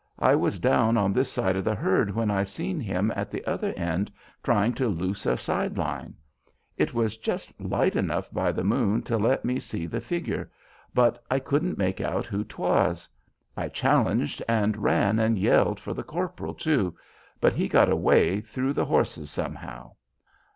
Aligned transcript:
I 0.17 0.33
was 0.33 0.57
down 0.59 0.97
on 0.97 1.13
this 1.13 1.31
side 1.31 1.55
of 1.55 1.63
the 1.63 1.75
herd 1.75 2.09
when 2.15 2.31
I 2.31 2.41
seen 2.41 2.79
him 2.79 3.13
at 3.15 3.29
the 3.29 3.45
other 3.45 3.71
end 3.73 4.11
trying 4.41 4.73
to 4.73 4.87
loose 4.87 5.27
a 5.27 5.37
side 5.37 5.77
line. 5.77 6.15
It 6.75 6.91
was 6.95 7.17
just 7.17 7.61
light 7.61 7.95
enough 7.95 8.27
by 8.31 8.51
the 8.51 8.63
moon 8.63 9.03
to 9.03 9.17
let 9.19 9.45
me 9.45 9.59
see 9.59 9.85
the 9.85 10.01
figure, 10.01 10.49
but 10.95 11.23
I 11.29 11.37
couldn't 11.37 11.77
make 11.77 12.01
out 12.01 12.25
who 12.25 12.43
'twas. 12.43 13.07
I 13.55 13.67
challenged 13.69 14.41
and 14.49 14.75
ran 14.77 15.19
and 15.19 15.37
yelled 15.37 15.79
for 15.79 15.93
the 15.93 16.01
corporal, 16.03 16.55
too, 16.55 16.97
but 17.39 17.53
he 17.53 17.67
got 17.67 17.87
away 17.91 18.39
through 18.41 18.73
the 18.73 18.85
horses 18.85 19.29
somehow. 19.29 19.91